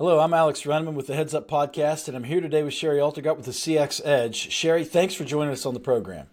[0.00, 2.98] Hello, I'm Alex Runman with the Heads Up Podcast, and I'm here today with Shari
[2.98, 4.48] Altergott with the CX Edge.
[4.52, 6.28] Shari, thanks for joining us on the program.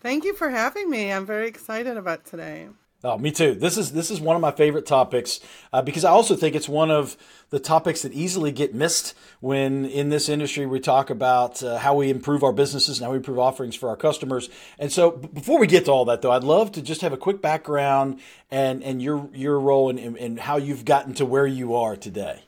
[0.00, 1.10] Thank you for having me.
[1.10, 2.68] I'm very excited about today.
[3.02, 3.54] Oh, me too.
[3.54, 5.40] This is this is one of my favorite topics
[5.72, 7.16] uh, because I also think it's one of
[7.48, 11.94] the topics that easily get missed when in this industry we talk about uh, how
[11.94, 14.50] we improve our businesses and how we improve offerings for our customers.
[14.78, 17.14] And so, b- before we get to all that, though, I'd love to just have
[17.14, 18.20] a quick background
[18.50, 22.42] and and your your role and, and how you've gotten to where you are today.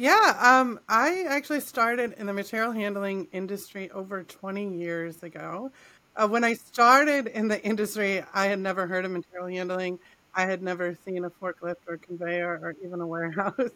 [0.00, 5.72] Yeah, um, I actually started in the material handling industry over 20 years ago.
[6.16, 9.98] Uh, when I started in the industry, I had never heard of material handling.
[10.34, 13.54] I had never seen a forklift or conveyor or even a warehouse.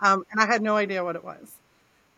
[0.00, 1.56] Um, and I had no idea what it was.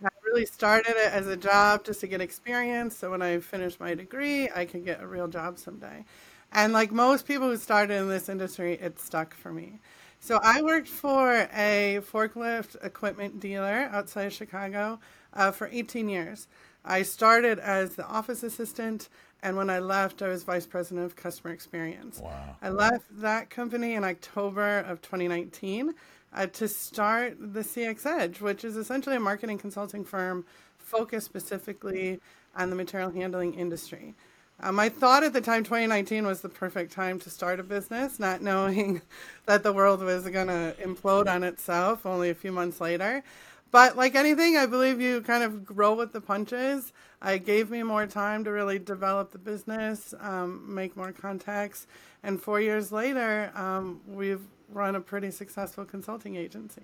[0.05, 2.97] I really started it as a job just to get experience.
[2.97, 6.05] So when I finished my degree, I could get a real job someday.
[6.53, 9.81] And like most people who started in this industry, it stuck for me.
[10.23, 15.01] So I worked for a forklift equipment dealer outside of Chicago
[15.33, 16.47] uh, for 18 years.
[16.85, 19.09] I started as the office assistant,
[19.43, 22.21] and when I left, I was vice president of customer experience.
[22.21, 22.57] Wow.
[22.61, 25.95] I left that company in October of 2019
[26.35, 30.45] uh, to start the CX Edge, which is essentially a marketing consulting firm
[30.77, 32.21] focused specifically
[32.55, 34.15] on the material handling industry.
[34.63, 38.21] Um, I thought at the time 2019 was the perfect time to start a business,
[38.21, 39.01] not knowing
[39.47, 43.23] that the world was going to implode on itself only a few months later.
[43.71, 46.93] But like anything, I believe you kind of grow with the punches.
[47.25, 51.87] It gave me more time to really develop the business, um, make more contacts,
[52.23, 56.83] and four years later, um, we've run a pretty successful consulting agency.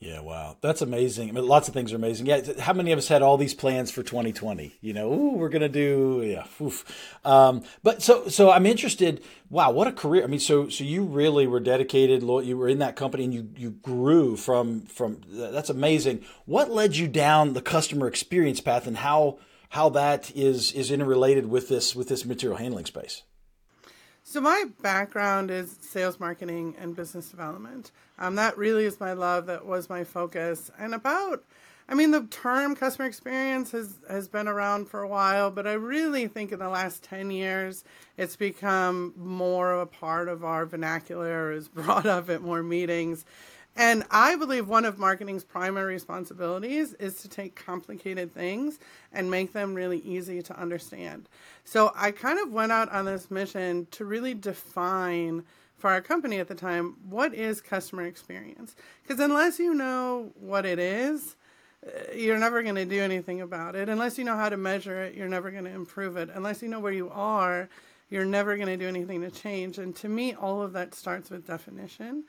[0.00, 1.28] Yeah, wow, that's amazing.
[1.28, 2.24] I mean, lots of things are amazing.
[2.24, 4.74] Yeah, how many of us had all these plans for 2020?
[4.80, 6.46] You know, ooh, we're gonna do yeah.
[7.22, 9.22] Um, but so so I'm interested.
[9.50, 10.24] Wow, what a career!
[10.24, 12.22] I mean, so so you really were dedicated.
[12.22, 15.20] You were in that company, and you you grew from from.
[15.28, 16.24] That's amazing.
[16.46, 21.50] What led you down the customer experience path, and how how that is is interrelated
[21.50, 23.22] with this with this material handling space?
[24.30, 27.90] So my background is sales, marketing, and business development.
[28.16, 29.46] Um, that really is my love.
[29.46, 30.70] That was my focus.
[30.78, 31.42] And about,
[31.88, 35.72] I mean, the term customer experience has has been around for a while, but I
[35.72, 37.82] really think in the last ten years,
[38.16, 41.50] it's become more of a part of our vernacular.
[41.50, 43.24] Is brought up at more meetings.
[43.80, 48.78] And I believe one of marketing's primary responsibilities is to take complicated things
[49.10, 51.30] and make them really easy to understand.
[51.64, 55.44] So I kind of went out on this mission to really define
[55.78, 58.76] for our company at the time what is customer experience?
[59.02, 61.36] Because unless you know what it is,
[61.82, 63.88] uh, you're never going to do anything about it.
[63.88, 66.28] Unless you know how to measure it, you're never going to improve it.
[66.34, 67.70] Unless you know where you are,
[68.10, 69.78] you're never going to do anything to change.
[69.78, 72.24] And to me, all of that starts with definition.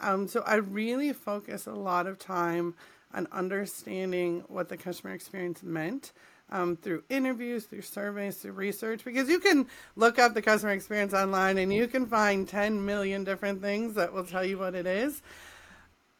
[0.00, 2.74] Um, so I really focus a lot of time
[3.14, 6.12] on understanding what the customer experience meant
[6.50, 9.66] um, through interviews, through surveys, through research, because you can
[9.96, 14.12] look up the customer experience online and you can find 10 million different things that
[14.12, 15.22] will tell you what it is.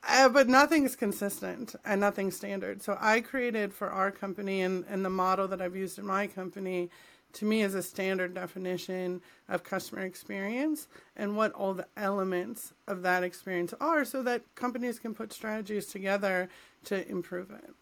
[0.08, 2.82] Uh, but nothing's consistent and nothing's standard.
[2.82, 6.26] So I created for our company and, and the model that I've used in my
[6.26, 6.90] company
[7.34, 13.02] to me is a standard definition of customer experience and what all the elements of
[13.02, 16.48] that experience are so that companies can put strategies together
[16.84, 17.74] to improve it.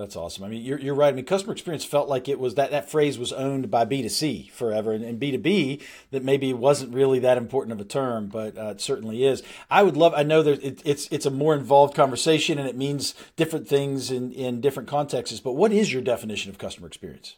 [0.00, 0.44] That's awesome.
[0.44, 1.12] I mean, you're, you're right.
[1.12, 4.50] I mean, customer experience felt like it was that that phrase was owned by B2C
[4.50, 8.68] forever, and, and B2B that maybe wasn't really that important of a term, but uh,
[8.68, 9.42] it certainly is.
[9.70, 10.14] I would love.
[10.16, 14.10] I know that it, it's it's a more involved conversation, and it means different things
[14.10, 15.38] in in different contexts.
[15.40, 17.36] But what is your definition of customer experience?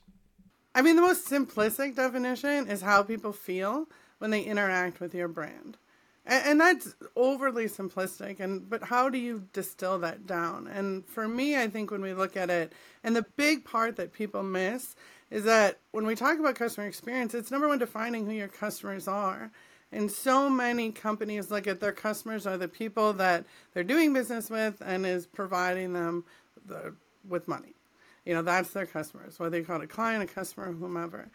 [0.75, 3.87] I mean, the most simplistic definition is how people feel
[4.19, 5.77] when they interact with your brand.
[6.25, 10.69] And, and, that's overly simplistic and but how do you distill that down?
[10.69, 12.72] And for me, I think when we look at it,
[13.03, 14.94] and the big part that people miss
[15.31, 19.09] is that when we talk about customer experience, it's number one defining who your customers
[19.09, 19.50] are.
[19.91, 23.44] And so many companies look at their customers are the people that
[23.75, 26.25] they're doing business with and is providing them
[26.66, 26.95] the,
[27.28, 27.75] with money.
[28.24, 31.28] You know, that's their customers, whether you call it a client, a customer, whomever.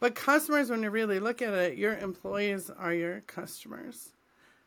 [0.00, 4.12] But customers, when you really look at it, your employees are your customers.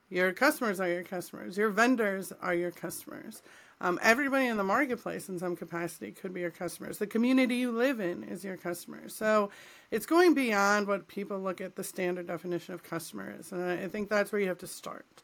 [0.10, 1.58] Your customers are your customers.
[1.58, 3.42] Your vendors are your customers.
[3.80, 7.00] Um, everybody in the marketplace, in some capacity, could be your customers.
[7.00, 9.16] The community you live in is your customers.
[9.16, 9.50] So
[9.90, 13.52] it's going beyond what people look at the standard definition of customers.
[13.52, 15.24] And I think that's where you have to start.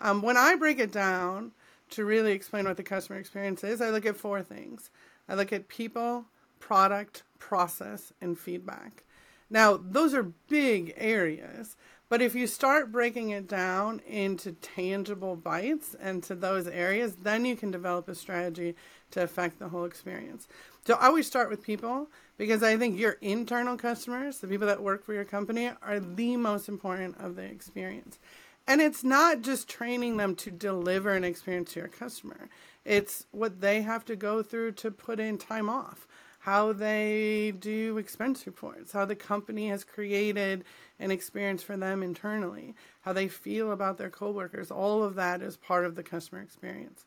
[0.00, 1.52] Um, when I break it down
[1.90, 4.90] to really explain what the customer experience is, I look at four things.
[5.32, 6.26] I look at people,
[6.60, 9.02] product, process, and feedback.
[9.48, 11.76] Now, those are big areas,
[12.12, 17.46] But if you start breaking it down into tangible bites and to those areas, then
[17.46, 18.74] you can develop a strategy
[19.12, 20.46] to affect the whole experience.
[20.86, 24.82] So I always start with people because I think your internal customers, the people that
[24.82, 28.18] work for your company, are the most important of the experience.
[28.66, 32.50] And it's not just training them to deliver an experience to your customer.
[32.84, 36.06] It's what they have to go through to put in time off,
[36.40, 40.64] how they do expense reports, how the company has created
[40.98, 44.70] an experience for them internally, how they feel about their coworkers.
[44.70, 47.04] All of that is part of the customer experience.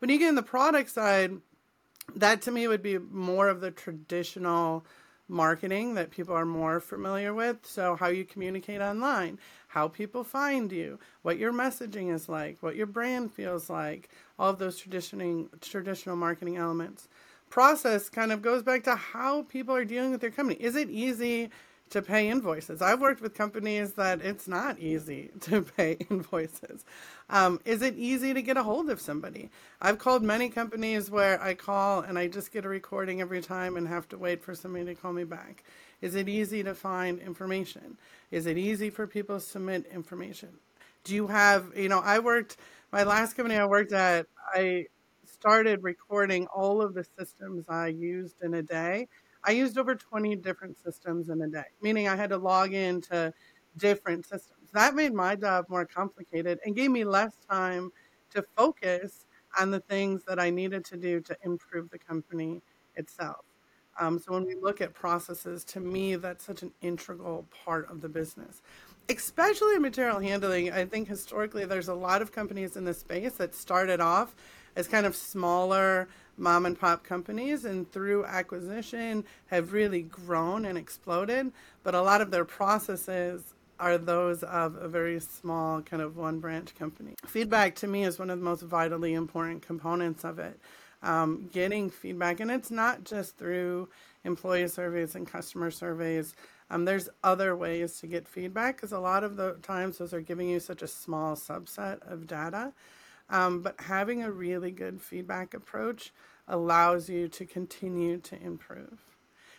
[0.00, 1.32] When you get in the product side,
[2.16, 4.84] that to me would be more of the traditional
[5.28, 7.58] marketing that people are more familiar with.
[7.64, 9.38] So, how you communicate online,
[9.68, 14.08] how people find you, what your messaging is like, what your brand feels like,
[14.38, 17.08] all of those traditional traditional marketing elements.
[17.50, 20.60] Process kind of goes back to how people are dealing with their company.
[20.60, 21.50] Is it easy
[21.90, 22.82] to pay invoices.
[22.82, 26.84] I've worked with companies that it's not easy to pay invoices.
[27.30, 29.50] Um, is it easy to get a hold of somebody?
[29.80, 33.76] I've called many companies where I call and I just get a recording every time
[33.76, 35.64] and have to wait for somebody to call me back.
[36.00, 37.98] Is it easy to find information?
[38.30, 40.50] Is it easy for people to submit information?
[41.04, 42.56] Do you have, you know, I worked,
[42.92, 44.86] my last company I worked at, I
[45.24, 49.08] started recording all of the systems I used in a day
[49.48, 53.32] I used over 20 different systems in a day, meaning I had to log into
[53.78, 54.70] different systems.
[54.74, 57.90] That made my job more complicated and gave me less time
[58.34, 59.24] to focus
[59.58, 62.60] on the things that I needed to do to improve the company
[62.96, 63.46] itself.
[63.98, 68.02] Um, so when we look at processes, to me, that's such an integral part of
[68.02, 68.60] the business.
[69.08, 73.32] Especially in material handling, I think historically there's a lot of companies in this space
[73.36, 74.36] that started off
[74.78, 80.78] as kind of smaller mom and pop companies and through acquisition have really grown and
[80.78, 81.50] exploded.
[81.82, 86.38] But a lot of their processes are those of a very small kind of one
[86.38, 87.14] branch company.
[87.26, 90.58] Feedback to me is one of the most vitally important components of it.
[91.02, 93.88] Um, getting feedback, and it's not just through
[94.24, 96.34] employee surveys and customer surveys.
[96.70, 100.20] Um, there's other ways to get feedback because a lot of the times those are
[100.20, 102.72] giving you such a small subset of data.
[103.30, 106.12] Um, but having a really good feedback approach
[106.46, 108.98] allows you to continue to improve.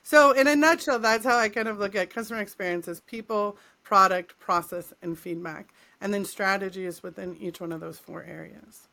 [0.01, 3.57] So, in a nutshell, that's how I kind of look at customer experience as people,
[3.83, 8.87] product, process, and feedback, and then strategies within each one of those four areas.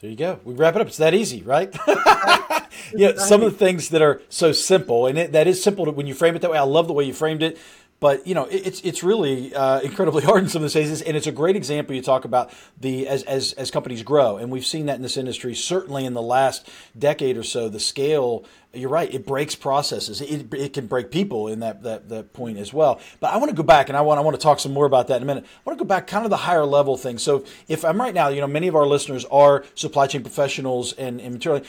[0.00, 0.40] There you go.
[0.44, 0.86] We wrap it up.
[0.86, 1.74] It's that easy, right?
[2.94, 5.90] yeah, some of the things that are so simple, and it, that is simple to,
[5.92, 6.58] when you frame it that way.
[6.58, 7.58] I love the way you framed it
[8.04, 11.16] but you know it's it's really uh, incredibly hard in some of the cases, and
[11.16, 11.96] it's a great example.
[11.96, 15.16] You talk about the as as as companies grow, and we've seen that in this
[15.16, 15.54] industry.
[15.54, 16.68] Certainly in the last
[16.98, 18.44] decade or so, the scale
[18.76, 19.12] you're right.
[19.12, 20.20] It breaks processes.
[20.20, 23.00] It, it can break people in that, that that point as well.
[23.20, 24.86] But I want to go back, and I want I want to talk some more
[24.86, 25.44] about that in a minute.
[25.44, 27.18] I want to go back, kind of the higher level thing.
[27.18, 30.92] So if I'm right now, you know, many of our listeners are supply chain professionals
[30.94, 31.64] and, and material.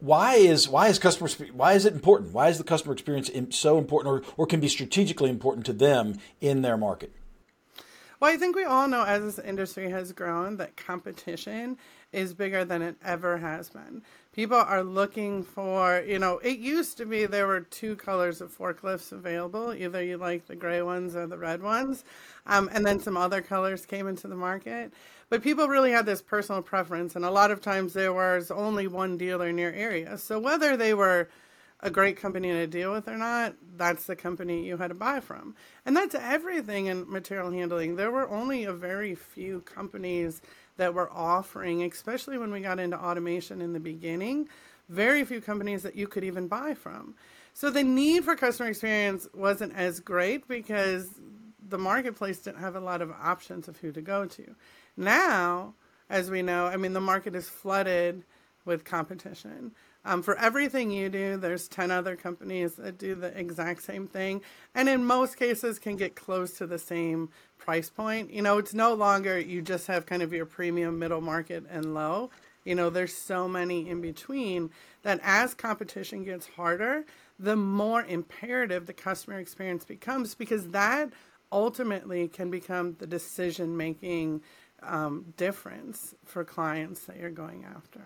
[0.00, 2.32] Why is why is customer why is it important?
[2.32, 6.18] Why is the customer experience so important, or or can be strategically important to them
[6.40, 7.12] in their market?
[8.20, 11.76] Well, I think we all know as this industry has grown that competition
[12.12, 14.02] is bigger than it ever has been
[14.34, 18.56] people are looking for, you know, it used to be there were two colors of
[18.56, 19.72] forklifts available.
[19.72, 22.04] Either you like the gray ones or the red ones.
[22.46, 24.92] Um, and then some other colors came into the market.
[25.28, 27.14] But people really had this personal preference.
[27.14, 30.18] And a lot of times there was only one dealer your area.
[30.18, 31.28] So whether they were
[31.80, 35.20] a great company to deal with or not, that's the company you had to buy
[35.20, 35.54] from.
[35.86, 37.94] And that's everything in material handling.
[37.94, 40.42] There were only a very few companies
[40.76, 44.48] that were offering, especially when we got into automation in the beginning,
[44.88, 47.14] very few companies that you could even buy from.
[47.52, 51.08] So the need for customer experience wasn't as great because
[51.68, 54.54] the marketplace didn't have a lot of options of who to go to.
[54.96, 55.74] Now,
[56.10, 58.24] as we know, I mean, the market is flooded
[58.64, 59.72] with competition.
[60.04, 64.42] Um, for everything you do, there's 10 other companies that do the exact same thing,
[64.74, 68.30] and in most cases can get close to the same price point.
[68.30, 71.94] You know, it's no longer you just have kind of your premium, middle market, and
[71.94, 72.30] low.
[72.64, 74.70] You know, there's so many in between
[75.02, 77.04] that as competition gets harder,
[77.38, 81.10] the more imperative the customer experience becomes because that
[81.52, 84.42] ultimately can become the decision making
[84.82, 88.02] um, difference for clients that you're going after.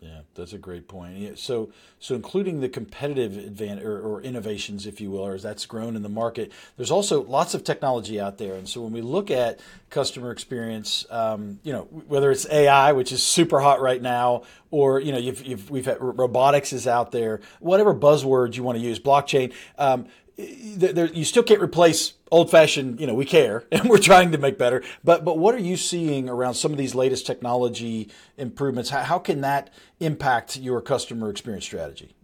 [0.00, 1.38] Yeah, that's a great point.
[1.38, 5.66] So, so including the competitive advantage or, or, innovations, if you will, or as that's
[5.66, 8.54] grown in the market, there's also lots of technology out there.
[8.54, 13.12] And so, when we look at customer experience, um, you know, whether it's AI, which
[13.12, 17.12] is super hot right now, or you know, you've, you've, we've had robotics is out
[17.12, 19.52] there, whatever buzzwords you want to use, blockchain.
[19.76, 20.06] Um,
[20.40, 24.58] you still can't replace old fashioned, you know, we care and we're trying to make
[24.58, 24.82] better.
[25.04, 28.90] But but what are you seeing around some of these latest technology improvements?
[28.90, 32.14] How, how can that impact your customer experience strategy?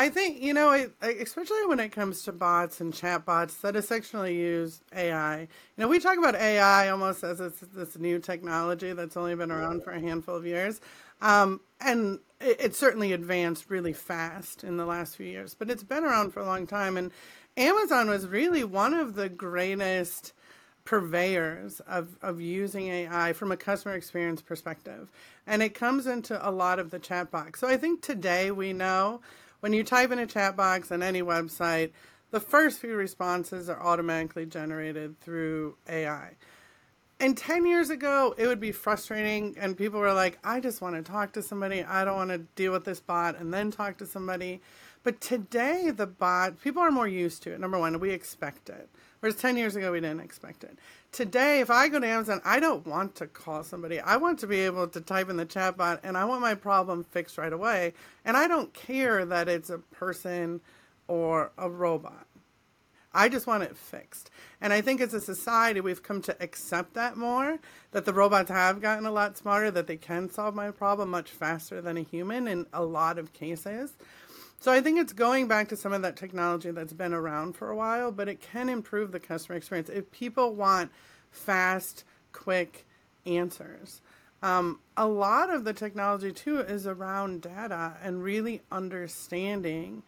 [0.00, 4.80] I think you know, especially when it comes to bots and chatbots that essentially use
[4.96, 5.40] AI.
[5.40, 9.50] You know, we talk about AI almost as it's this new technology that's only been
[9.50, 10.80] around for a handful of years,
[11.20, 15.54] um, and it, it certainly advanced really fast in the last few years.
[15.54, 17.10] But it's been around for a long time, and
[17.58, 20.32] Amazon was really one of the greatest
[20.86, 25.10] purveyors of, of using AI from a customer experience perspective.
[25.46, 27.60] And it comes into a lot of the chat box.
[27.60, 29.20] So I think today we know
[29.60, 31.90] when you type in a chat box on any website,
[32.30, 36.32] the first few responses are automatically generated through AI.
[37.18, 40.96] And 10 years ago, it would be frustrating, and people were like, I just want
[40.96, 41.84] to talk to somebody.
[41.84, 44.62] I don't want to deal with this bot and then talk to somebody.
[45.02, 47.60] But today, the bot, people are more used to it.
[47.60, 48.88] Number one, we expect it.
[49.20, 50.78] Whereas 10 years ago, we didn't expect it.
[51.12, 54.00] Today, if I go to Amazon, I don't want to call somebody.
[54.00, 57.04] I want to be able to type in the chatbot and I want my problem
[57.04, 57.92] fixed right away.
[58.24, 60.60] And I don't care that it's a person
[61.06, 62.26] or a robot.
[63.12, 64.30] I just want it fixed.
[64.60, 67.58] And I think as a society, we've come to accept that more
[67.90, 71.30] that the robots have gotten a lot smarter, that they can solve my problem much
[71.30, 73.94] faster than a human in a lot of cases.
[74.60, 77.70] So I think it's going back to some of that technology that's been around for
[77.70, 80.90] a while, but it can improve the customer experience if people want
[81.30, 82.84] fast, quick
[83.24, 84.02] answers.
[84.42, 90.02] Um, a lot of the technology too is around data and really understanding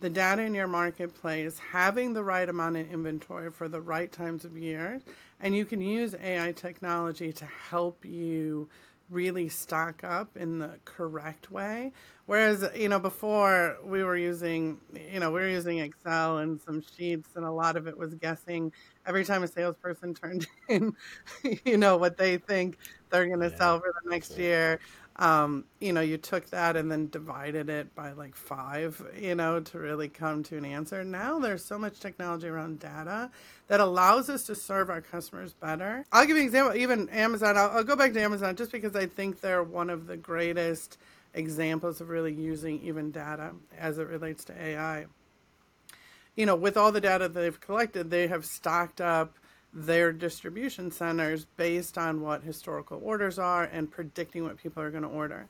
[0.00, 4.44] the data in your marketplace, having the right amount of inventory for the right times
[4.44, 5.00] of year,
[5.40, 8.68] and you can use AI technology to help you
[9.10, 11.92] really stock up in the correct way.
[12.26, 14.78] Whereas, you know, before we were using,
[15.12, 18.14] you know, we were using Excel and some sheets, and a lot of it was
[18.14, 18.72] guessing.
[19.06, 20.94] Every time a salesperson turned in,
[21.64, 22.78] you know, what they think
[23.10, 23.56] they're going to yeah.
[23.56, 24.78] sell for the next year,
[25.18, 29.58] um, you know, you took that and then divided it by like five, you know,
[29.58, 31.02] to really come to an answer.
[31.02, 33.30] Now there's so much technology around data
[33.66, 36.04] that allows us to serve our customers better.
[36.12, 38.94] I'll give you an example, even Amazon, I'll, I'll go back to Amazon just because
[38.94, 40.98] I think they're one of the greatest
[41.34, 45.06] examples of really using even data as it relates to AI.
[46.36, 49.34] You know, with all the data they've collected, they have stocked up
[49.72, 55.02] their distribution centers based on what historical orders are and predicting what people are going
[55.02, 55.46] to order.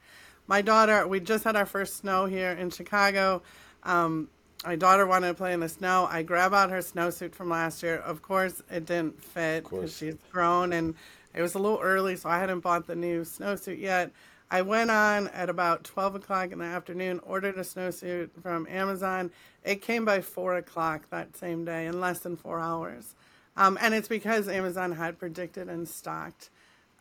[0.47, 3.43] My daughter, we just had our first snow here in Chicago.
[3.83, 4.29] Um,
[4.65, 6.09] my daughter wanted to play in the snow.
[6.11, 7.97] I grab out her snowsuit from last year.
[7.97, 10.95] Of course, it didn't fit because she's grown and
[11.35, 14.11] it was a little early, so I hadn't bought the new snowsuit yet.
[14.51, 19.31] I went on at about 12 o'clock in the afternoon, ordered a snowsuit from Amazon.
[19.63, 23.15] It came by 4 o'clock that same day in less than four hours.
[23.59, 26.51] Um, and it's because Amazon had predicted and stocked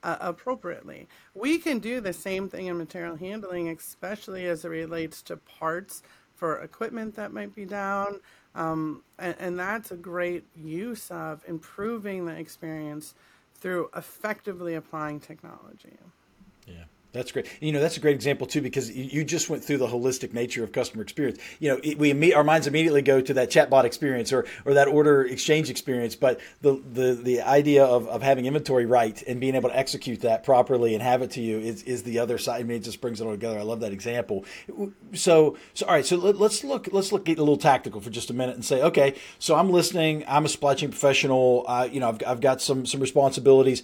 [0.02, 1.08] uh, appropriately.
[1.36, 6.02] We can do the same thing in material handling, especially as it relates to parts
[6.36, 8.20] for equipment that might be down.
[8.56, 13.14] Um, and, and that's a great use of improving the experience
[13.54, 15.98] through effectively applying technology.
[17.14, 17.48] That's great.
[17.62, 20.64] You know, that's a great example too because you just went through the holistic nature
[20.64, 21.40] of customer experience.
[21.60, 25.24] You know, we our minds immediately go to that chatbot experience or or that order
[25.24, 29.70] exchange experience, but the the the idea of, of having inventory right and being able
[29.70, 32.60] to execute that properly and have it to you is, is the other side.
[32.60, 33.58] I mean, it just brings it all together.
[33.58, 34.44] I love that example.
[35.14, 38.10] So so all right, so let, us look let's look get a little tactical for
[38.10, 40.26] just a minute and say, okay, so I'm listening.
[40.28, 41.64] I'm a supply chain professional.
[41.68, 43.82] Uh, you know, I've I've got some some responsibilities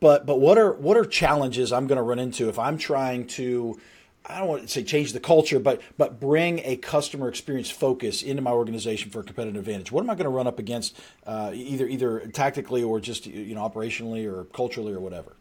[0.00, 3.26] but but what are what are challenges I'm going to run into if I'm trying
[3.28, 3.78] to
[4.26, 8.22] I don't want to say change the culture, but but bring a customer experience focus
[8.22, 9.90] into my organization for a competitive advantage.
[9.92, 13.54] What am I going to run up against, uh, either either tactically or just you
[13.54, 15.36] know operationally or culturally or whatever?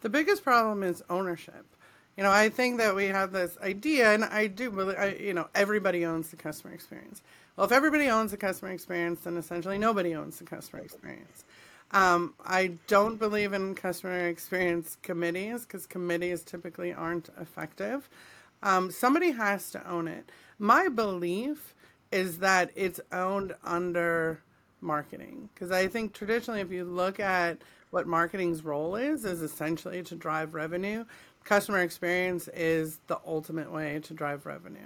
[0.00, 1.64] The biggest problem is ownership.
[2.16, 5.32] You know, I think that we have this idea, and I do believe, I, you
[5.32, 7.22] know, everybody owns the customer experience.
[7.56, 11.44] Well, if everybody owns the customer experience, then essentially nobody owns the customer experience.
[11.92, 18.08] Um, I don't believe in customer experience committees because committees typically aren't effective.
[18.62, 20.30] Um, somebody has to own it.
[20.58, 21.74] My belief
[22.10, 24.40] is that it's owned under
[24.80, 27.58] marketing because I think traditionally, if you look at
[27.90, 31.04] what marketing's role is, is essentially to drive revenue.
[31.44, 34.78] Customer experience is the ultimate way to drive revenue.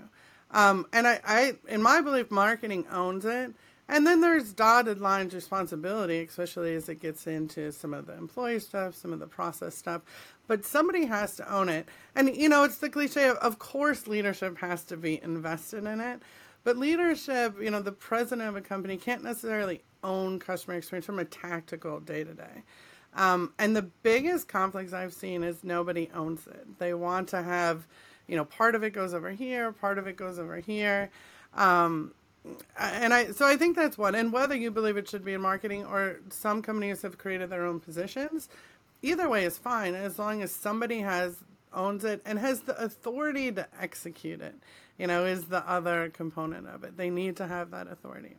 [0.50, 3.52] Um, and I, I, in my belief, marketing owns it
[3.88, 8.58] and then there's dotted lines responsibility, especially as it gets into some of the employee
[8.58, 10.02] stuff, some of the process stuff.
[10.48, 11.88] But somebody has to own it.
[12.14, 16.00] And, you know, it's the cliche of, of course, leadership has to be invested in
[16.00, 16.20] it.
[16.64, 21.18] But leadership, you know, the president of a company can't necessarily own customer experience from
[21.20, 22.62] a tactical day to day.
[23.14, 26.78] And the biggest conflicts I've seen is nobody owns it.
[26.78, 27.86] They want to have,
[28.26, 31.10] you know, part of it goes over here, part of it goes over here.
[31.54, 32.12] Um,
[32.78, 34.14] and I so I think that's one.
[34.14, 37.66] And whether you believe it should be in marketing or some companies have created their
[37.66, 38.48] own positions,
[39.02, 41.36] either way is fine as long as somebody has
[41.72, 44.54] owns it and has the authority to execute it.
[44.98, 46.96] You know, is the other component of it.
[46.96, 48.36] They need to have that authority.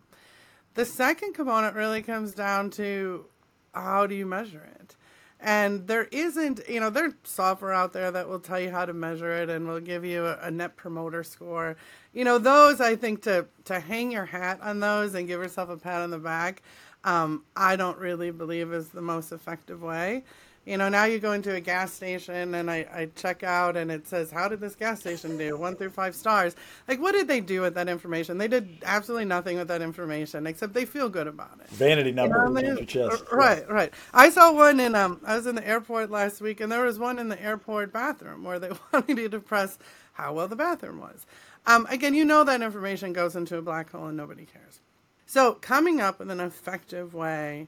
[0.74, 3.26] The second component really comes down to
[3.74, 4.96] how do you measure it?
[5.40, 8.94] And there isn't, you know, there's software out there that will tell you how to
[8.94, 11.78] measure it and will give you a, a, net promoter score.
[12.12, 15.70] You know, those I think to to hang your hat on those and give yourself
[15.70, 16.64] a pat on the back,
[17.04, 20.24] um, I don't really believe is the most effective way
[20.68, 23.90] you know, now you go into a gas station and I, I check out and
[23.90, 25.56] it says, How did this gas station do?
[25.56, 26.58] One through five stars.
[26.90, 28.38] Like, what did they do with that information?
[28.38, 31.70] They did absolutely nothing with that information except they feel good about it.
[31.70, 33.24] Vanity number you know on your chest.
[33.32, 33.94] Right, right.
[34.14, 37.00] I saw one in, um, I was in the airport last week and there was
[37.00, 39.80] one in the airport bathroom where they wanted you to press
[40.14, 41.26] how well the bathroom was.
[41.66, 44.82] Um, again, you know that information goes into a black hole and nobody cares.
[45.26, 47.68] So, coming up with an effective way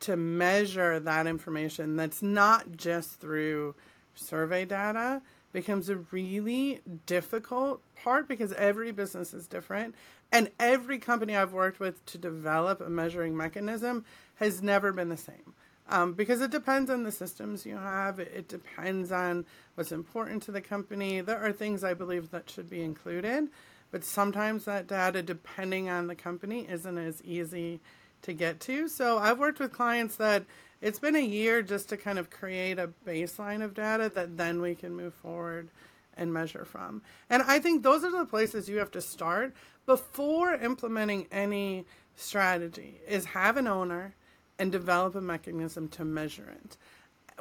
[0.00, 3.74] to measure that information that's not just through
[4.14, 5.22] survey data
[5.52, 9.94] becomes a really difficult part because every business is different
[10.32, 14.04] and every company I've worked with to develop a measuring mechanism
[14.36, 15.54] has never been the same.
[15.88, 18.18] Um, because it depends on the systems you have.
[18.18, 21.20] It depends on what's important to the company.
[21.20, 23.48] There are things I believe that should be included,
[23.92, 27.80] but sometimes that data, depending on the company, isn't as easy
[28.26, 28.88] to get to.
[28.88, 30.44] So I've worked with clients that
[30.80, 34.60] it's been a year just to kind of create a baseline of data that then
[34.60, 35.68] we can move forward
[36.16, 37.02] and measure from.
[37.30, 39.54] And I think those are the places you have to start
[39.86, 44.14] before implementing any strategy is have an owner
[44.58, 46.76] and develop a mechanism to measure it.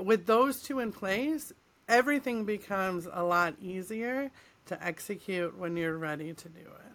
[0.03, 1.53] With those two in place,
[1.87, 4.31] everything becomes a lot easier
[4.65, 6.94] to execute when you're ready to do it.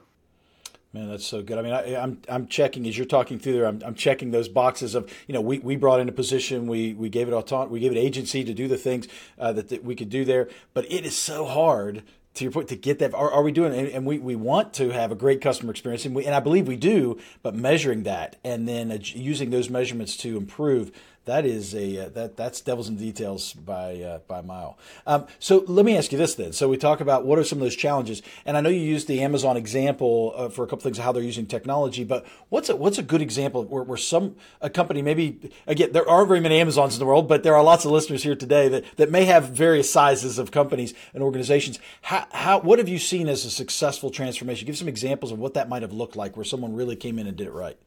[0.92, 1.56] Man, that's so good.
[1.56, 3.66] I mean, I, am I'm, I'm checking as you're talking through there.
[3.66, 6.94] I'm, I'm checking those boxes of you know we, we brought in a position we
[6.94, 9.06] we gave it auto- we gave it agency to do the things
[9.38, 12.02] uh, that, that we could do there, but it is so hard
[12.34, 14.72] to your point to get that are, are we doing and, and, we, we want
[14.74, 18.04] to have a great customer experience and, we, and i believe we do but measuring
[18.04, 20.92] that and then uh, using those measurements to improve
[21.30, 24.76] that is a uh, that that's devils in details by uh, by mile.
[25.06, 26.52] Um, so let me ask you this then.
[26.52, 29.06] So we talk about what are some of those challenges, and I know you used
[29.06, 32.68] the Amazon example uh, for a couple things of how they're using technology, but what's
[32.68, 36.40] a, what's a good example where, where some a company maybe again there aren't very
[36.40, 39.10] many Amazons in the world, but there are lots of listeners here today that that
[39.10, 41.78] may have various sizes of companies and organizations.
[42.02, 44.66] How, how what have you seen as a successful transformation?
[44.66, 47.28] Give some examples of what that might have looked like, where someone really came in
[47.28, 47.78] and did it right.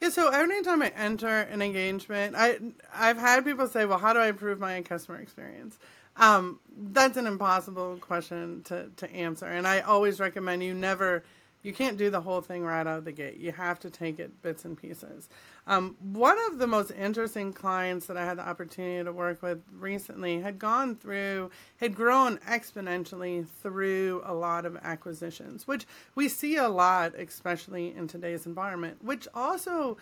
[0.00, 2.58] Yeah, so every time I enter an engagement, I
[2.94, 5.78] I've had people say, "Well, how do I improve my customer experience?"
[6.16, 6.60] Um,
[6.92, 11.22] that's an impossible question to to answer, and I always recommend you never
[11.62, 13.38] you can't do the whole thing right out of the gate.
[13.38, 15.28] You have to take it bits and pieces.
[15.66, 19.62] Um, one of the most interesting clients that I had the opportunity to work with
[19.72, 26.56] recently had gone through, had grown exponentially through a lot of acquisitions, which we see
[26.56, 29.98] a lot, especially in today's environment, which also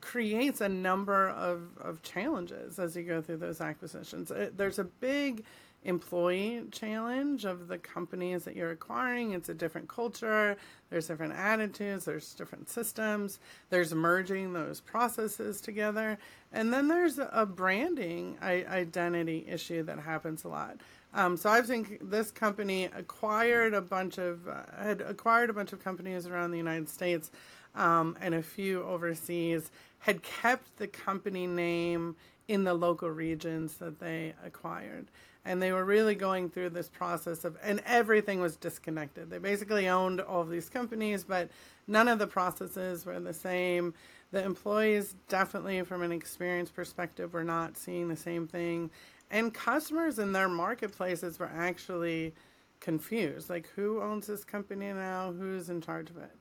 [0.00, 4.30] creates a number of, of challenges as you go through those acquisitions.
[4.30, 5.44] Uh, there's a big
[5.84, 9.32] employee challenge of the companies that you're acquiring.
[9.32, 10.56] It's a different culture,
[10.90, 13.38] there's different attitudes, there's different systems,
[13.70, 16.18] there's merging those processes together.
[16.52, 20.76] And then there's a branding identity issue that happens a lot.
[21.12, 25.72] Um, so I've seen this company acquired a bunch of uh, had acquired a bunch
[25.72, 27.32] of companies around the United States
[27.74, 29.70] um, and a few overseas.
[29.98, 32.14] Had kept the company name
[32.46, 35.08] in the local regions that they acquired
[35.44, 39.30] and they were really going through this process of and everything was disconnected.
[39.30, 41.48] They basically owned all of these companies but
[41.86, 43.94] none of the processes were the same.
[44.32, 48.90] The employees definitely from an experience perspective were not seeing the same thing.
[49.30, 52.34] And customers in their marketplaces were actually
[52.80, 53.50] confused.
[53.50, 55.32] Like who owns this company now?
[55.32, 56.36] Who's in charge of it?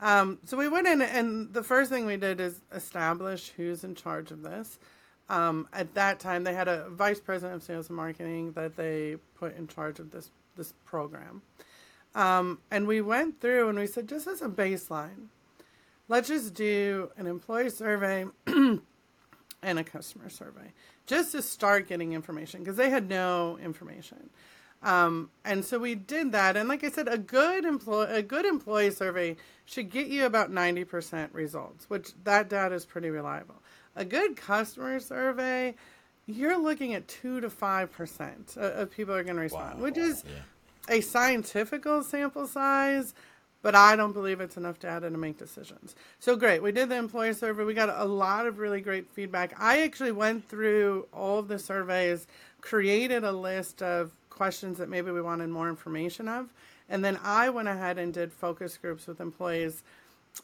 [0.00, 3.94] Um, so we went in and the first thing we did is establish who's in
[3.94, 4.78] charge of this
[5.28, 9.16] um, at that time, they had a vice president of sales and marketing that they
[9.36, 11.42] put in charge of this this program.
[12.14, 15.28] Um, and we went through and we said, just as a baseline,
[16.08, 18.80] let's just do an employee survey and
[19.62, 20.72] a customer survey
[21.06, 24.30] just to start getting information because they had no information.
[24.82, 26.56] Um, and so we did that.
[26.56, 30.50] And like I said, a good employee, a good employee survey should get you about
[30.52, 33.56] 90% results, which that data is pretty reliable.
[33.98, 35.74] A good customer survey,
[36.28, 39.84] you're looking at two to five percent of people are going to respond, wow.
[39.84, 40.96] which is yeah.
[40.96, 43.12] a scientific sample size,
[43.60, 45.96] but I don't believe it's enough data to make decisions.
[46.20, 47.64] So great, we did the employee survey.
[47.64, 49.60] We got a lot of really great feedback.
[49.60, 52.28] I actually went through all of the surveys,
[52.60, 56.46] created a list of questions that maybe we wanted more information of,
[56.88, 59.82] and then I went ahead and did focus groups with employees.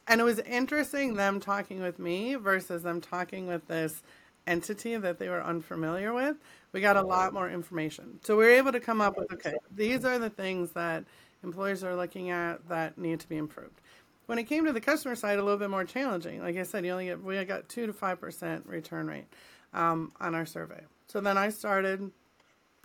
[0.07, 4.03] And it was interesting them talking with me versus them talking with this
[4.47, 6.37] entity that they were unfamiliar with.
[6.73, 8.18] We got a lot more information.
[8.23, 11.05] So we were able to come up with okay, these are the things that
[11.42, 13.81] employers are looking at that need to be improved.
[14.27, 16.42] When it came to the customer side, a little bit more challenging.
[16.42, 19.27] Like I said, you only get we got two to five percent return rate
[19.73, 20.83] um, on our survey.
[21.09, 22.11] So then I started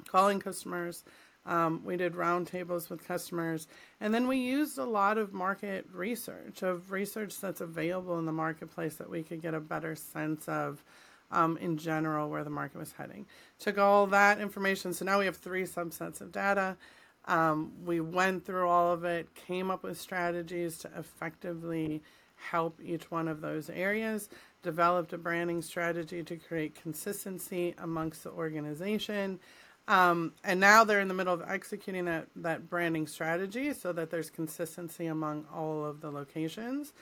[0.08, 1.04] calling customers.
[1.50, 3.68] Um, we did roundtables with customers,
[4.00, 8.32] and then we used a lot of market research of research that's available in the
[8.32, 10.84] marketplace that we could get a better sense of
[11.32, 13.26] um, in general where the market was heading.
[13.58, 16.78] Took all that information, so now we have three subsets of data.
[17.26, 22.04] Um, we went through all of it, came up with strategies to effectively
[22.36, 24.30] help each one of those areas,
[24.62, 29.40] developed a branding strategy to create consistency amongst the organization.
[29.89, 34.12] Um, and now they're in the middle of executing that, that branding strategy so that
[34.12, 36.93] there's consistency among all of the locations.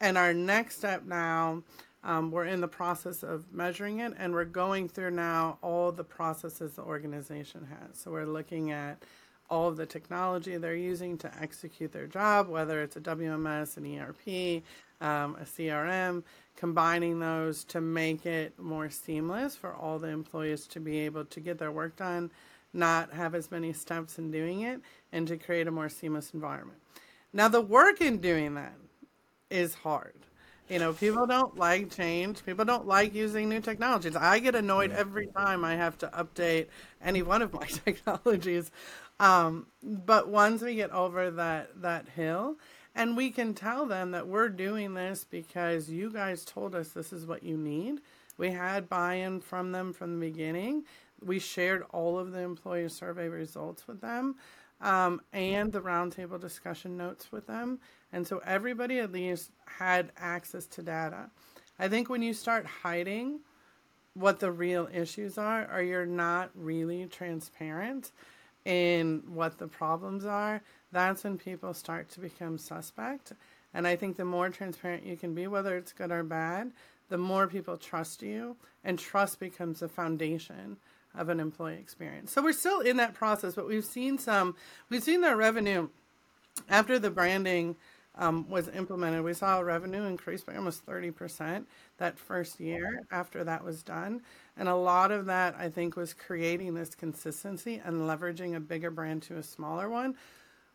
[0.00, 1.64] And our next step now
[2.04, 6.04] um, we're in the process of measuring it, and we're going through now all the
[6.04, 7.98] processes the organization has.
[7.98, 9.02] So we're looking at
[9.50, 13.98] all of the technology they're using to execute their job, whether it's a WMS, an
[13.98, 14.62] ERP,
[15.00, 16.22] um, a CRM,
[16.56, 21.40] combining those to make it more seamless for all the employees to be able to
[21.40, 22.30] get their work done,
[22.72, 24.80] not have as many steps in doing it,
[25.12, 26.78] and to create a more seamless environment.
[27.32, 28.74] Now, the work in doing that
[29.50, 30.14] is hard.
[30.68, 32.44] You know, people don't like change.
[32.44, 34.16] People don't like using new technologies.
[34.16, 36.66] I get annoyed every time I have to update
[37.02, 38.70] any one of my technologies.
[39.18, 42.56] Um, but once we get over that that hill,
[42.98, 47.12] and we can tell them that we're doing this because you guys told us this
[47.12, 48.00] is what you need.
[48.38, 50.82] We had buy-in from them from the beginning.
[51.24, 54.34] We shared all of the employee survey results with them
[54.80, 57.78] um, and the roundtable discussion notes with them.
[58.12, 61.30] And so everybody at least had access to data.
[61.78, 63.38] I think when you start hiding
[64.14, 68.10] what the real issues are, or you're not really transparent
[68.64, 73.32] in what the problems are, that's when people start to become suspect.
[73.74, 76.72] And I think the more transparent you can be, whether it's good or bad,
[77.08, 80.76] the more people trust you, and trust becomes the foundation
[81.14, 82.32] of an employee experience.
[82.32, 84.54] So we're still in that process, but we've seen some,
[84.88, 85.88] we've seen their revenue
[86.68, 87.76] after the branding
[88.18, 89.22] um, was implemented.
[89.22, 91.64] We saw revenue increase by almost 30%
[91.98, 94.22] that first year after that was done.
[94.56, 98.90] And a lot of that, I think, was creating this consistency and leveraging a bigger
[98.90, 100.16] brand to a smaller one,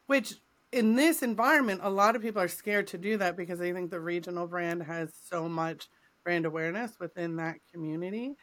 [0.07, 0.35] which
[0.71, 3.91] in this environment, a lot of people are scared to do that because they think
[3.91, 5.87] the regional brand has so much
[6.23, 8.35] brand awareness within that community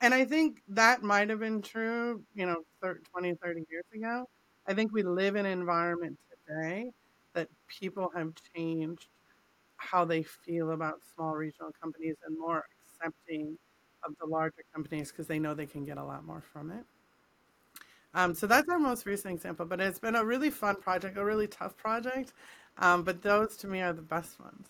[0.00, 4.26] and I think that might have been true, you know, 30, 20, 30 years ago.
[4.66, 6.90] I think we live in an environment today
[7.34, 7.48] that
[7.80, 9.08] people have changed
[9.78, 13.58] how they feel about small regional companies and more accepting
[14.04, 16.84] of the larger companies because they know they can get a lot more from it.
[18.16, 21.24] Um, so that's our most recent example, but it's been a really fun project, a
[21.24, 22.32] really tough project.
[22.78, 24.68] Um, but those to me are the best ones.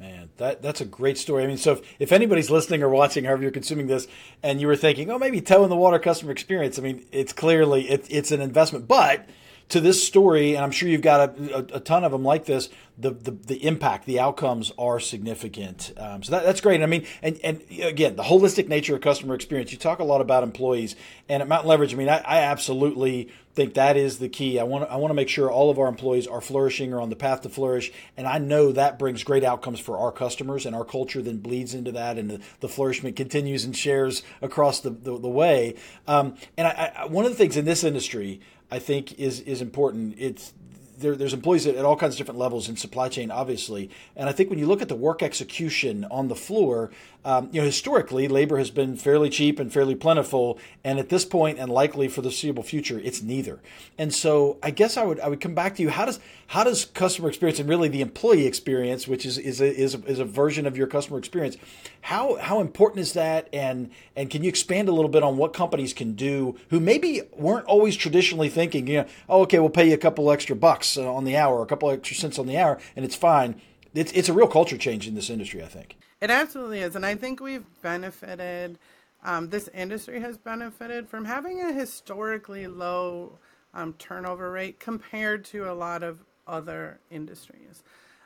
[0.00, 1.44] Man, that that's a great story.
[1.44, 4.08] I mean, so if, if anybody's listening or watching, however you're consuming this,
[4.42, 7.32] and you were thinking, oh, maybe toe in the water customer experience, I mean, it's
[7.32, 9.26] clearly it, it's an investment, but
[9.68, 12.44] to this story, and I'm sure you've got a, a, a ton of them like
[12.44, 12.68] this.
[12.98, 15.92] The, the, the impact, the outcomes are significant.
[15.98, 16.82] Um, so that, that's great.
[16.82, 19.70] I mean, and and again, the holistic nature of customer experience.
[19.70, 20.96] You talk a lot about employees,
[21.28, 24.58] and at Mountain Leverage, I mean, I, I absolutely think that is the key.
[24.58, 27.10] I want I want to make sure all of our employees are flourishing or on
[27.10, 30.74] the path to flourish, and I know that brings great outcomes for our customers, and
[30.74, 34.90] our culture then bleeds into that, and the, the flourishment continues and shares across the
[34.90, 35.74] the, the way.
[36.06, 39.60] Um, and I, I, one of the things in this industry I think is is
[39.62, 40.16] important.
[40.18, 40.52] It's
[40.98, 43.90] there, there's employees at, all kinds of different levels in supply chain, obviously.
[44.14, 46.90] And I think when you look at the work execution on the floor,
[47.24, 51.24] um, you know, historically, labor has been fairly cheap and fairly plentiful, and at this
[51.24, 53.58] point, and likely for the foreseeable future, it's neither.
[53.98, 55.90] And so, I guess I would I would come back to you.
[55.90, 59.74] How does how does customer experience and really the employee experience, which is is a,
[59.74, 61.56] is a, is a version of your customer experience,
[62.02, 63.48] how how important is that?
[63.52, 67.22] And and can you expand a little bit on what companies can do who maybe
[67.32, 70.85] weren't always traditionally thinking, you know, oh, okay, we'll pay you a couple extra bucks
[70.94, 73.60] uh, on the hour, a couple extra cents on the hour, and it's fine.
[73.94, 75.96] It's it's a real culture change in this industry, I think.
[76.20, 76.96] It absolutely is.
[76.96, 78.78] And I think we've benefited,
[79.22, 83.38] um, this industry has benefited from having a historically low
[83.74, 87.82] um, turnover rate compared to a lot of other industries.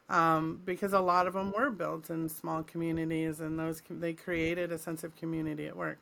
[0.08, 4.72] Um, because a lot of them were built in small communities and those they created
[4.72, 6.00] a sense of community at work.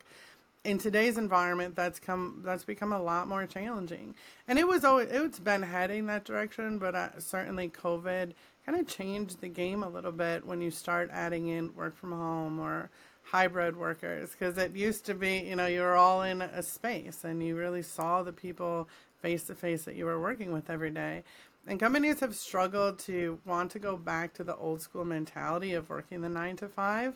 [0.65, 4.13] In today's environment, that's come that's become a lot more challenging,
[4.45, 6.79] and it was always it's been heading that direction.
[6.79, 8.33] But uh, certainly, COVID
[8.65, 12.11] kind of changed the game a little bit when you start adding in work from
[12.11, 12.89] home or
[13.23, 17.23] hybrid workers because it used to be you know you were all in a space
[17.23, 18.89] and you really saw the people
[19.21, 21.23] face to face that you were working with every day
[21.67, 25.89] and companies have struggled to want to go back to the old school mentality of
[25.89, 27.13] working the nine to five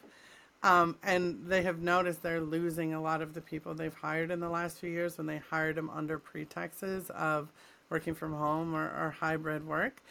[0.64, 4.40] um, and they have noticed they're losing a lot of the people they've hired in
[4.40, 7.52] the last few years when they hired them under pretexts of
[7.90, 10.02] working from home or, or hybrid work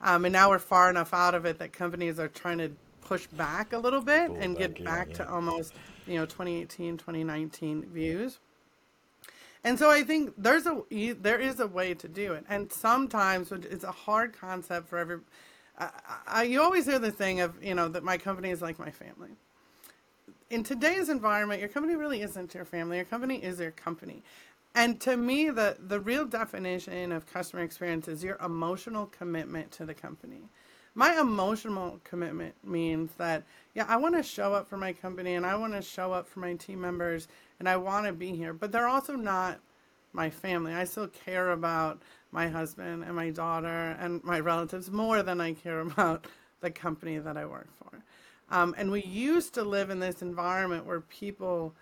[0.00, 3.26] um, and now we're far enough out of it that companies are trying to push
[3.28, 5.16] back a little bit Pull and back get back yeah.
[5.16, 5.74] to almost,
[6.06, 8.38] you know, 2018, 2019 views.
[9.64, 10.82] And so I think there's a
[11.20, 15.18] there is a way to do it, and sometimes it's a hard concept for every.
[15.76, 15.90] I,
[16.26, 18.92] I, you always hear the thing of you know that my company is like my
[18.92, 19.30] family.
[20.50, 22.96] In today's environment, your company really isn't your family.
[22.96, 24.22] Your company is your company,
[24.74, 29.84] and to me, the, the real definition of customer experience is your emotional commitment to
[29.84, 30.48] the company.
[30.94, 35.44] My emotional commitment means that, yeah, I want to show up for my company and
[35.44, 38.52] I want to show up for my team members and I want to be here,
[38.52, 39.58] but they're also not
[40.12, 40.72] my family.
[40.72, 42.00] I still care about
[42.32, 46.26] my husband and my daughter and my relatives more than I care about
[46.60, 48.02] the company that I work for.
[48.50, 51.74] Um, and we used to live in this environment where people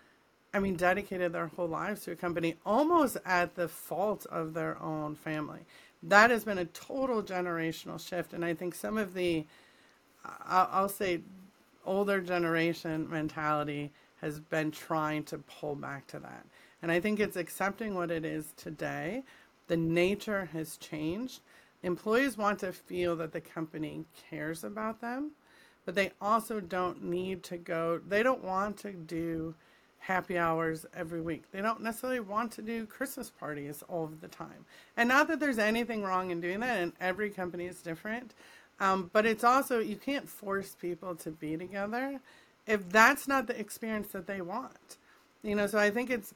[0.53, 4.81] I mean, dedicated their whole lives to a company almost at the fault of their
[4.81, 5.59] own family.
[6.01, 8.33] That has been a total generational shift.
[8.33, 9.45] And I think some of the,
[10.45, 11.21] I'll say,
[11.85, 16.45] older generation mentality has been trying to pull back to that.
[16.81, 19.23] And I think it's accepting what it is today.
[19.67, 21.41] The nature has changed.
[21.83, 25.31] Employees want to feel that the company cares about them,
[25.87, 29.55] but they also don't need to go, they don't want to do
[29.99, 31.43] happy hours every week.
[31.53, 34.65] They don't necessarily want to do Christmas parties all the time.
[34.97, 38.33] And not that there's anything wrong in doing that, and every company is different.
[38.81, 42.19] Um, but it's also, you can't force people to be together
[42.65, 44.97] if that's not the experience that they want.
[45.41, 46.33] You know, so I think it's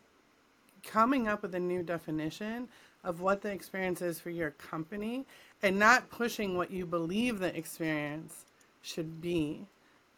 [0.85, 2.69] coming up with a new definition
[3.03, 5.25] of what the experience is for your company
[5.61, 8.45] and not pushing what you believe the experience
[8.81, 9.67] should be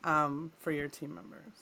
[0.04, 1.54] um, for your team members.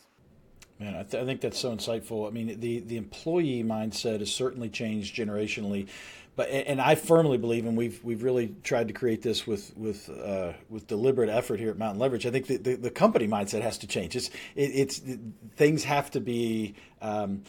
[0.79, 2.27] Man, I, th- I, think that's so insightful.
[2.27, 5.87] I mean, the the employee mindset has certainly changed generationally,
[6.35, 10.09] but and I firmly believe, and we've we've really tried to create this with with
[10.09, 12.25] uh, with deliberate effort here at Mountain Leverage.
[12.25, 14.15] I think the, the, the company mindset has to change.
[14.15, 15.01] It's it, it's
[15.55, 17.41] things have to be um,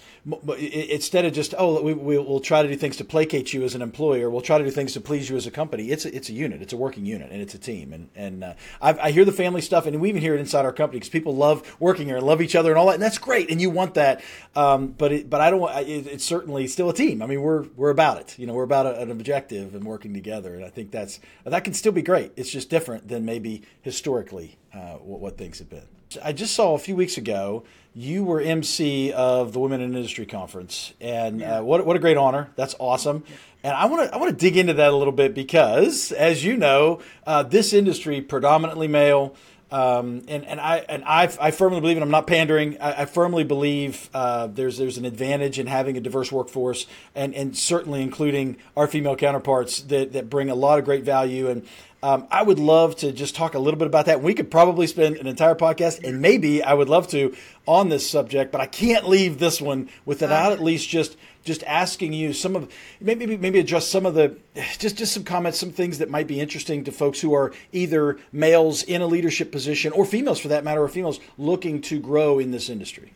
[0.58, 3.82] instead of just oh we, we'll try to do things to placate you as an
[3.82, 5.90] employer we'll try to do things to please you as a company.
[5.90, 6.62] It's a, it's a unit.
[6.62, 7.92] It's a working unit and it's a team.
[7.92, 10.72] And and uh, i hear the family stuff and we even hear it inside our
[10.72, 13.18] company because people love working here and love each other and all that and that's
[13.18, 14.22] great and you want that.
[14.56, 17.20] Um, but it, but I don't it, it's certainly still a team.
[17.20, 18.38] I mean we're we're about it.
[18.38, 21.64] You know we're about a, an objective and working together and I think that's that
[21.64, 25.68] can still be great it's just different than maybe historically uh, what, what things have
[25.68, 25.86] been
[26.22, 30.24] I just saw a few weeks ago you were MC of the Women in Industry
[30.24, 31.58] Conference, and yeah.
[31.58, 32.50] uh, what what a great honor!
[32.56, 33.24] That's awesome.
[33.62, 36.44] And I want to I want to dig into that a little bit because, as
[36.44, 39.36] you know, uh, this industry predominantly male.
[39.72, 42.76] Um, and and I and I, I firmly believe, and I'm not pandering.
[42.78, 47.34] I, I firmly believe uh, there's there's an advantage in having a diverse workforce, and
[47.34, 51.48] and certainly including our female counterparts that that bring a lot of great value.
[51.48, 51.66] And
[52.02, 54.22] um, I would love to just talk a little bit about that.
[54.22, 57.34] We could probably spend an entire podcast, and maybe I would love to
[57.66, 62.12] on this subject, but I can't leave this one without at least just just asking
[62.12, 64.36] you some of maybe maybe address some of the
[64.78, 68.18] just just some comments, some things that might be interesting to folks who are either
[68.32, 72.38] males in a leadership position or females, for that matter, or females looking to grow
[72.38, 73.12] in this industry.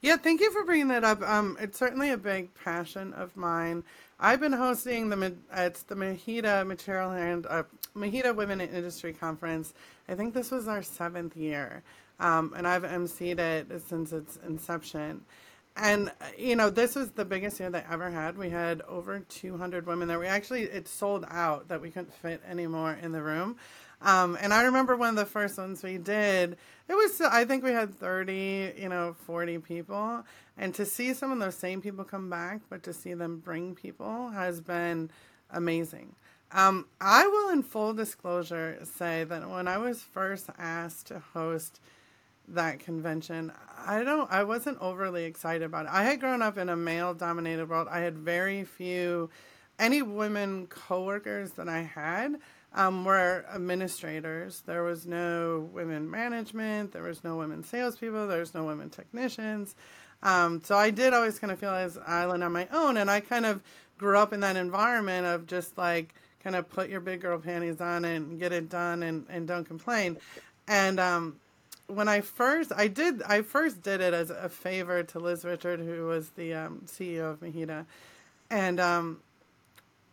[0.00, 1.22] Yeah, thank you for bringing that up.
[1.22, 3.84] Um, it's certainly a big passion of mine.
[4.18, 7.62] I've been hosting the it's the MHEDA Material and uh,
[7.96, 9.74] MHEDA Women in Industry Conference.
[10.08, 11.82] I think this was our seventh year,
[12.18, 15.22] um, and I've emceed it since its inception.
[15.76, 18.36] And you know, this was the biggest year they ever had.
[18.36, 20.18] We had over 200 women there.
[20.18, 23.56] We actually it sold out that we couldn't fit anymore in the room.
[24.04, 26.56] Um, and I remember one of the first ones we did,
[26.88, 30.24] it was, I think we had 30, you know, 40 people.
[30.58, 33.74] And to see some of those same people come back, but to see them bring
[33.74, 35.10] people has been
[35.50, 36.14] amazing.
[36.50, 41.80] Um, I will, in full disclosure, say that when I was first asked to host
[42.48, 43.52] that convention,
[43.86, 45.92] I don't, I wasn't overly excited about it.
[45.92, 47.88] I had grown up in a male dominated world.
[47.90, 49.30] I had very few,
[49.78, 52.36] any women coworkers that I had
[52.74, 54.62] um, were administrators.
[54.66, 56.92] There was no women management.
[56.92, 58.26] There was no women salespeople.
[58.26, 59.74] There was no women technicians.
[60.22, 63.20] Um, so I did always kind of feel as island on my own, and I
[63.20, 63.60] kind of
[63.98, 67.80] grew up in that environment of just like kind of put your big girl panties
[67.80, 70.16] on and get it done and, and don't complain.
[70.68, 71.36] And um,
[71.94, 75.80] when I first, I did, I first did it as a favor to Liz Richard,
[75.80, 77.84] who was the um, CEO of MHEDA,
[78.50, 79.20] and um,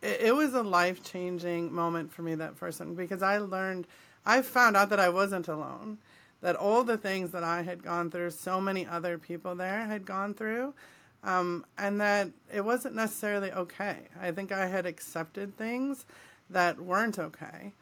[0.02, 3.86] it, it was a life changing moment for me that first one because I learned,
[4.26, 5.98] I found out that I wasn't alone,
[6.42, 10.04] that all the things that I had gone through, so many other people there had
[10.04, 10.74] gone through,
[11.22, 13.96] um, and that it wasn't necessarily okay.
[14.20, 16.04] I think I had accepted things
[16.48, 17.72] that weren't okay.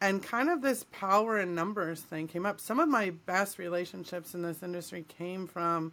[0.00, 2.60] And kind of this power in numbers thing came up.
[2.60, 5.92] Some of my best relationships in this industry came from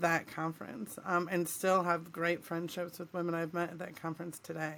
[0.00, 4.38] that conference um, and still have great friendships with women I've met at that conference
[4.38, 4.76] today.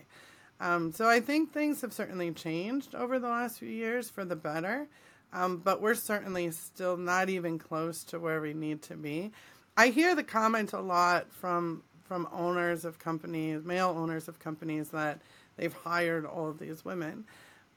[0.60, 4.36] Um, so I think things have certainly changed over the last few years for the
[4.36, 4.88] better,
[5.32, 9.32] um, but we're certainly still not even close to where we need to be.
[9.76, 14.90] I hear the comment a lot from from owners of companies, male owners of companies,
[14.90, 15.20] that
[15.56, 17.24] they've hired all of these women.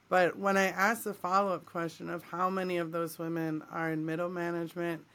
[0.09, 3.91] But when I ask the follow up question of how many of those women are
[3.91, 5.05] in middle management,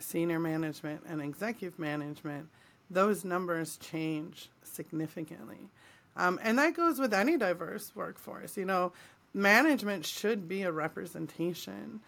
[0.00, 2.48] senior management, and executive management,
[2.90, 5.70] those numbers change significantly.
[6.16, 8.56] Um, and that goes with any diverse workforce.
[8.56, 8.92] You know,
[9.32, 12.00] management should be a representation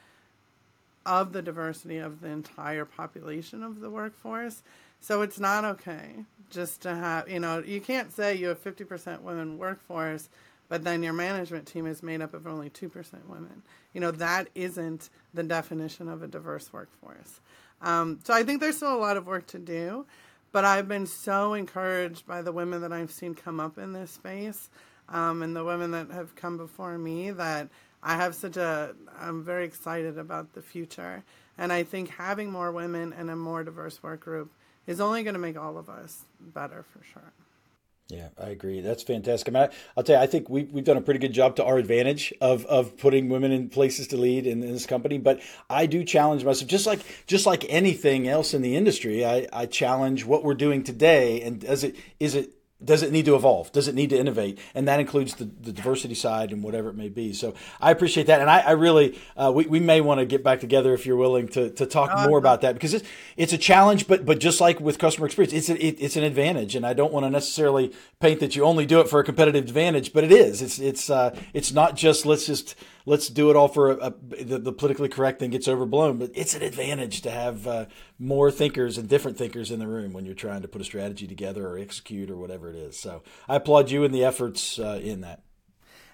[1.06, 4.62] of the diversity of the entire population of the workforce.
[5.00, 9.22] So it's not okay just to have, you know, you can't say you have 50%
[9.22, 10.28] women workforce,
[10.68, 12.90] but then your management team is made up of only 2%
[13.26, 13.62] women.
[13.92, 17.40] You know, that isn't the definition of a diverse workforce.
[17.80, 20.06] Um, so I think there's still a lot of work to do.
[20.50, 24.10] But I've been so encouraged by the women that I've seen come up in this
[24.10, 24.70] space
[25.08, 27.68] um, and the women that have come before me that
[28.02, 31.22] I have such a, I'm very excited about the future.
[31.58, 34.50] And I think having more women and a more diverse work group
[34.86, 37.32] is only going to make all of us better for sure.
[38.08, 38.80] Yeah, I agree.
[38.80, 39.48] That's fantastic.
[39.48, 41.56] I mean, I, will tell you, I think we, we've done a pretty good job
[41.56, 45.18] to our advantage of, of putting women in places to lead in, in this company.
[45.18, 49.26] But I do challenge myself, just like just like anything else in the industry.
[49.26, 53.24] I, I challenge what we're doing today, and does it is it does it need
[53.24, 53.72] to evolve?
[53.72, 54.58] Does it need to innovate?
[54.72, 57.32] And that includes the, the diversity side and whatever it may be.
[57.32, 58.40] So I appreciate that.
[58.40, 61.16] And I, I really, uh, we, we may want to get back together if you're
[61.16, 64.38] willing to, to talk uh, more about that because it's, it's a challenge, but, but
[64.38, 66.76] just like with customer experience, it's, a, it, it's an advantage.
[66.76, 69.64] And I don't want to necessarily paint that you only do it for a competitive
[69.64, 70.62] advantage, but it is.
[70.62, 72.76] It's, it's, uh, it's not just let's just,
[73.08, 76.18] let's do it all for a, a, the, the, politically correct thing gets overblown.
[76.18, 77.86] But it's an advantage to have uh,
[78.18, 81.26] more thinkers and different thinkers in the room when you're trying to put a strategy
[81.26, 82.98] together or execute or whatever it is.
[82.98, 85.42] So I applaud you and the efforts uh, in that.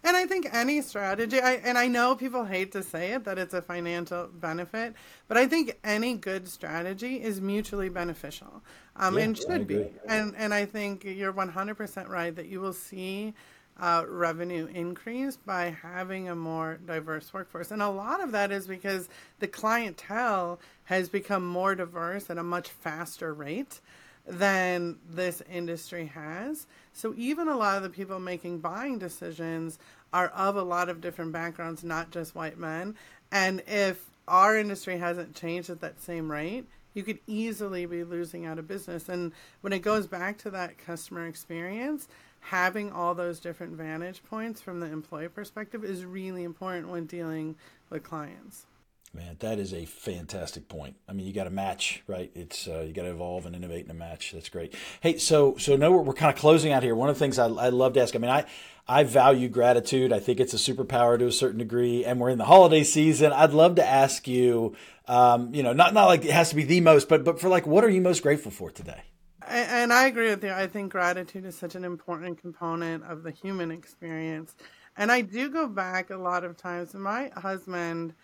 [0.06, 3.38] And I think any strategy, I, and I know people hate to say it that
[3.38, 4.94] it's a financial benefit,
[5.28, 8.62] but I think any good strategy is mutually beneficial,
[8.96, 9.86] um, yeah, and should be.
[10.06, 13.32] And and I think you're 100% right that you will see
[13.80, 17.70] uh, revenue increase by having a more diverse workforce.
[17.70, 19.08] And a lot of that is because
[19.40, 23.80] the clientele has become more diverse at a much faster rate
[24.26, 26.66] than this industry has.
[26.92, 29.78] So even a lot of the people making buying decisions
[30.12, 32.94] are of a lot of different backgrounds, not just white men.
[33.32, 38.46] And if our industry hasn't changed at that same rate, you could easily be losing
[38.46, 39.08] out of business.
[39.08, 42.06] And when it goes back to that customer experience,
[42.44, 47.56] having all those different vantage points from the employee perspective is really important when dealing
[47.88, 48.66] with clients.
[49.14, 50.96] Man, that is a fantastic point.
[51.08, 52.32] I mean, you got to match, right?
[52.34, 54.32] It's uh, you got to evolve and innovate in a match.
[54.32, 54.74] That's great.
[55.00, 56.96] Hey, so so no, we're, we're kind of closing out here.
[56.96, 58.16] One of the things I, I love to ask.
[58.16, 58.44] I mean, I
[58.88, 60.12] I value gratitude.
[60.12, 63.32] I think it's a superpower to a certain degree, and we're in the holiday season.
[63.32, 64.74] I'd love to ask you,
[65.06, 67.48] um, you know, not not like it has to be the most, but but for
[67.48, 69.02] like, what are you most grateful for today?
[69.48, 70.52] And I agree with you.
[70.52, 74.54] I think gratitude is such an important component of the human experience.
[74.96, 76.92] And I do go back a lot of times.
[76.92, 78.14] To my husband,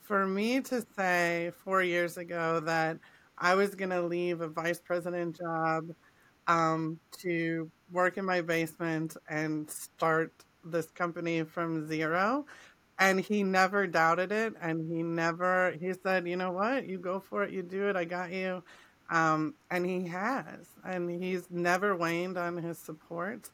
[0.00, 2.98] for me to say four years ago that
[3.38, 5.90] I was going to leave a vice president job
[6.46, 10.32] um, to work in my basement and start
[10.64, 12.46] this company from zero.
[12.98, 14.54] And he never doubted it.
[14.60, 16.86] And he never, he said, you know what?
[16.86, 17.52] You go for it.
[17.52, 17.96] You do it.
[17.96, 18.62] I got you.
[19.10, 20.66] Um, and he has.
[20.84, 23.50] And he's never waned on his support.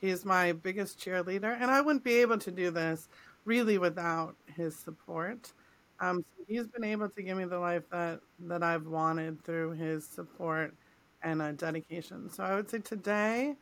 [0.00, 1.56] He's my biggest cheerleader.
[1.60, 3.08] And I wouldn't be able to do this
[3.44, 5.52] really without his support.
[6.00, 9.72] Um, so he's been able to give me the life that, that I've wanted through
[9.72, 10.74] his support
[11.22, 12.30] and uh, dedication.
[12.30, 13.56] So I would say today,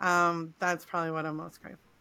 [0.00, 1.91] um, that's probably what I'm most grateful.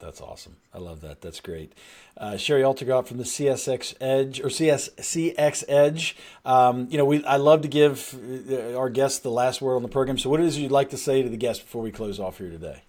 [0.00, 0.56] That's awesome.
[0.74, 1.20] I love that.
[1.20, 1.72] That's great.
[2.16, 6.16] Uh, Shari Altergott from the CSX Edge or CS CX Edge.
[6.44, 8.18] Um, you know, we I love to give
[8.50, 10.16] uh, our guests the last word on the program.
[10.16, 12.38] So, what is it you'd like to say to the guests before we close off
[12.38, 12.82] here today?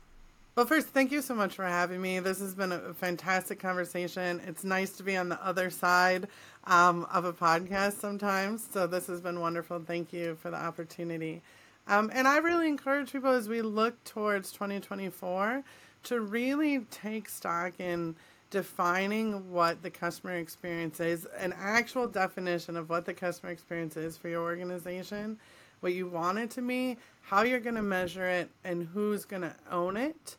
[0.56, 2.20] Well, first, thank you so much for having me.
[2.20, 4.42] This has been a fantastic conversation.
[4.48, 6.28] It's nice to be on the other side
[6.66, 8.68] um, of a podcast sometimes.
[8.72, 9.80] So, this has been wonderful.
[9.80, 11.42] Thank you for the opportunity.
[11.88, 15.64] Um, and I really encourage people as we look towards 2024
[16.04, 18.16] to really take stock in
[18.50, 24.18] defining what the customer experience is, an actual definition of what the customer experience is
[24.18, 25.38] for your organization,
[25.80, 29.42] what you want it to be, how you're going to measure it, and who's going
[29.42, 30.36] to own it.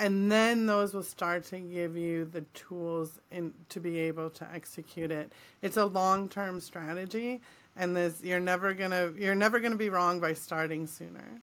[0.00, 4.48] And then those will start to give you the tools in to be able to
[4.52, 5.32] execute it.
[5.62, 7.40] It's a long-term strategy
[7.78, 11.40] and this you're never gonna you're never gonna be wrong by starting sooner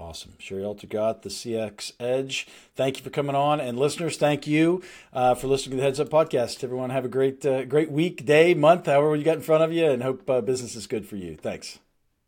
[0.00, 0.32] Awesome.
[0.38, 2.46] Shari Altergott, the CX Edge.
[2.74, 3.60] Thank you for coming on.
[3.60, 4.82] And listeners, thank you
[5.12, 6.64] uh, for listening to the Heads Up Podcast.
[6.64, 9.74] Everyone have a great, uh, great week, day, month, however you got in front of
[9.74, 11.36] you, and hope uh, business is good for you.
[11.36, 11.78] Thanks.